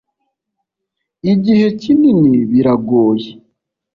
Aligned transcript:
igihe 1.31 1.65
kinini 1.81 2.37
biragoye, 2.51 3.31